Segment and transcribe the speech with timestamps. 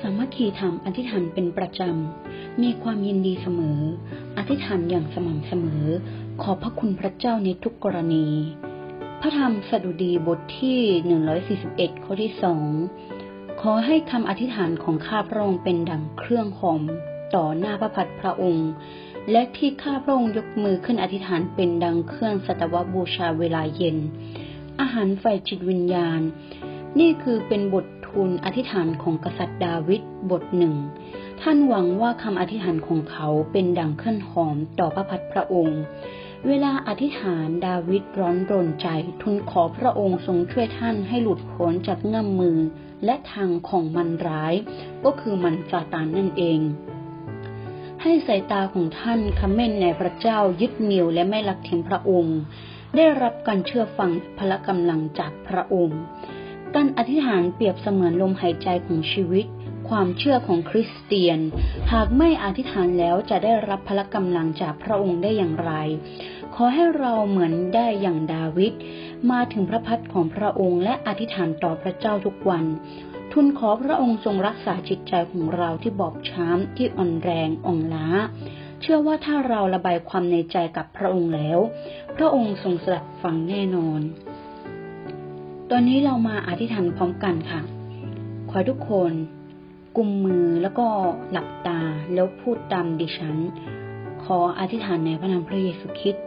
[0.00, 3.80] สามัคคีธรรมอธิษฐานเป็นประจำ มีความยินดีเสมอ
[4.38, 5.86] อธิษฐานอย่างสม่ำเสมอ
[6.42, 8.26] ขอพระคุณพระเจ้าในทุกกรณี
[9.20, 10.80] พระธรรมสดุดีบทที่
[11.40, 12.64] 141 ข้อที่สอง
[13.60, 16.82] ขอให้คำอธิษฐานของข้าพระองค์เป็นดังเครื่องหอม
[17.34, 18.70] ต่อหน้าพระพักตพระองค์
[19.30, 23.96] และที่ข้าพระองค์ยกมือขึ้นอธิษฐานเป็นดังเครื่องสัตวบูชาเวลาเย็น
[24.80, 26.20] อาหารไฟจิตวิญญาณ
[26.98, 30.74] นี่คือเป็นบท ทูลอธิษฐานของกษัตริย์ดาวิดบทหนึ่ง
[31.42, 35.80] ท่านหวังว่าคำอธิษฐานของเขาเป็นดังเครื่องหอมต่อพระพักตร์พระองค์
[36.46, 38.88] เวลาอธิษฐานดาวิดร้อนรนใจ
[39.22, 42.58] ทูลขอพระองค์ทรงช่วยท่านให้หลุดพ้นจากเงื่อมมือ
[43.04, 44.54] และทางของมันร้าย
[45.04, 46.60] ก็คือมันซาตานนั่นเอง
[48.02, 52.38] ให้สายตาของท่านคำเม่นในพระเจ้ายึดเหนี่ยวและไม่ลักทิ้งพระองค์
[52.96, 56.00] ได้รับการเชื่อฟังพละกำลังจากพระองค์
[56.76, 59.46] การอธิษฐานเปรียบเสมือนลมหายใจของชีวิต
[59.88, 61.38] ความเชื่อของคริสเตียน
[61.92, 65.72] หากไม่อธิษฐานแล้วจะได้รับพละกำลังจากพระองค์ได้อย่างไร
[66.54, 68.72] ขอให้เราเหมือนได้อย่างดาวิด
[69.30, 72.64] มาถึงพระพักของพระองค์และอธิษฐานต่อพระเจ้าทุกวัน
[73.32, 78.08] ทุนขอพระองค์ทรงรักษาจิตใจของเราที่บอบช้ำที่อ่อนแรงอ่อนล้า
[78.80, 81.58] เชื่อว่าถ้าเราระบายความในใจกับพระองค์แล้ว
[82.16, 84.00] พระองค์ทรงสดับฟังแน่นอน
[85.74, 87.60] ตอนนี้เรามาอธิษฐานพร้อมกันค่ะ
[88.50, 89.12] ขอทุกคน
[89.96, 90.86] กุมมือแล้วก็
[91.30, 91.80] หลับตา
[92.14, 93.36] แล้วพูดตามดิฉัน
[94.24, 96.24] ขออธิษฐานในพระนามพระเยซูคริสต์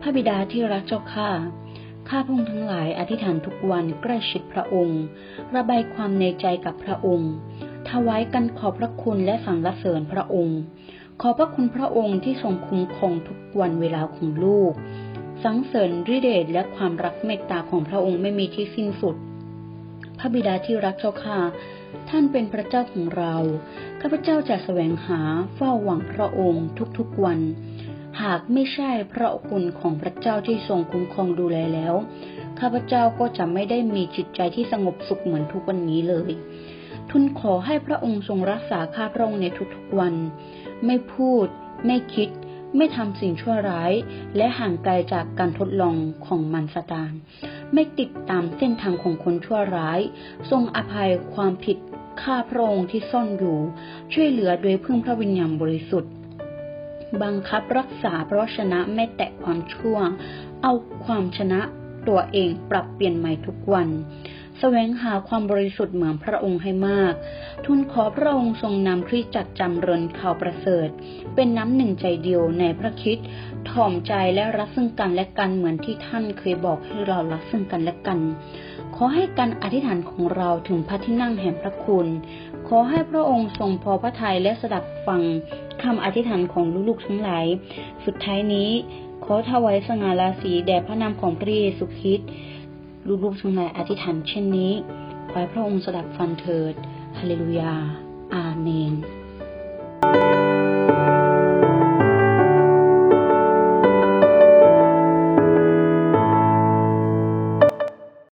[0.00, 1.30] พระบิดาที่รักเจ้าข้า
[2.08, 5.02] ข้าพงทั้งหลายอธิษฐานทุกวันใกล้ชิดพระองค์
[5.54, 7.32] ระบายความในใจกับพระองค์
[7.88, 10.60] ถวายกันขอบพระคุณและสรรเสริญพระองค์
[11.20, 14.72] ขอพระคุณพระองค์ที่ทรงคุ้มครองทุกวันเวลาของลูก
[15.44, 19.16] สังเสริญฤทธิเดชและความรักเมตตาของพระองค์ไม่มีที่สิ้นสุด
[20.18, 21.38] พระบิดาที่รักเจ้าข้า
[22.08, 23.34] ท่านเป็นพระเจ้าของเรา
[24.00, 25.20] ข้าพเจ้าจะแสวงหา
[25.54, 26.66] เฝ้าหวังพระองค์
[26.98, 27.40] ทุกๆวัน
[28.22, 31.94] หากไม่ใช่พระคุณของพระเจ้าที่ทรงคุ้มครองดูแลแล้ว
[32.60, 36.32] ข้าพเจ้าก็จะไม่ได้มีจิตใจที่สงบสุขเหมือนทุกวันนี้เลย
[37.10, 40.14] ทุนขอให้พระองค์ทรงรักษาข้าพระองค์ในทุกๆวัน
[40.86, 41.46] ไม่พูด
[41.86, 42.28] ไม่คิด
[42.76, 43.92] ไม่ทำสิ่งชั่วร้าย
[44.36, 47.12] และห่างไกลจากการทดลองของมันสตาน
[47.72, 50.00] ไม่ติดตามเส้นทางของคนชั่วร้าย
[50.50, 51.76] ทรงอภัยความผิด
[52.22, 53.58] ข้าพระองค์ที่ซ่อนอยู่
[54.12, 56.12] ช่วยเหลือโดยพึ่งพระวิญญาณบริสุทธิ์
[57.22, 59.98] บังคับรักษาเพราะชนะไม่แตะความชั่ว
[60.62, 60.72] เอา
[61.04, 61.60] ความชนะ
[62.08, 63.88] ตัวเองปรับเปลี่ยนใหม่ทุกวัน
[64.60, 67.14] แสวงหาความบริสุทธิ์เหมือนพระองค์ให้มาก
[67.64, 70.88] ทูลขอพระองค์ทรงนำคริสจักรจำเริญข่าวประเสริฐ
[71.34, 73.18] เป็นน้ำหนึ่งใจเดียวในพระคิด
[73.70, 78.18] ถ่อมใจและรักซึ่งกันและกันเหมือนที่ท่านเคยบอกให้เรารักซึ่งกันและกัน
[78.96, 82.06] ขอให้การอธิษฐานของเราถึงพระที่นั่งแห่งพระคุณ
[82.68, 85.22] ขอให้พระองค์ทรงพอพระทัยและสดับฟัง
[85.82, 87.46] คำอธิษฐานของลูกๆทั้งหลาย
[88.04, 88.70] สุดท้ายนี้
[89.24, 92.28] ขอถวายสง่าราศีแด่พระนามของพระเยซูคริสต์
[93.06, 94.72] ลูกๆทั้งหลายอธิษฐานเช่นนี้
[95.30, 96.74] ขอพระองค์สดับฟังเถิด
[97.18, 97.74] ฮาเลลูยา
[98.34, 98.92] อาเมน